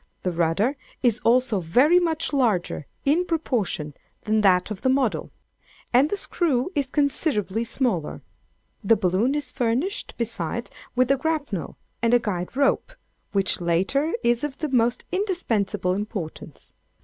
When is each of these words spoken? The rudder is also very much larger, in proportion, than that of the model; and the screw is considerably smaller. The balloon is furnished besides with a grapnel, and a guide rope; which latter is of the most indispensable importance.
The 0.23 0.31
rudder 0.31 0.77
is 1.03 1.19
also 1.19 1.59
very 1.59 1.99
much 1.99 2.33
larger, 2.33 2.87
in 3.05 3.23
proportion, 3.23 3.93
than 4.23 4.41
that 4.41 4.71
of 4.71 4.81
the 4.81 4.89
model; 4.89 5.29
and 5.93 6.09
the 6.09 6.17
screw 6.17 6.71
is 6.73 6.89
considerably 6.89 7.63
smaller. 7.63 8.23
The 8.83 8.95
balloon 8.95 9.35
is 9.35 9.51
furnished 9.51 10.15
besides 10.17 10.71
with 10.95 11.11
a 11.11 11.17
grapnel, 11.17 11.77
and 12.01 12.15
a 12.15 12.19
guide 12.19 12.57
rope; 12.57 12.93
which 13.31 13.61
latter 13.61 14.15
is 14.23 14.43
of 14.43 14.57
the 14.57 14.69
most 14.69 15.05
indispensable 15.11 15.93
importance. 15.93 16.73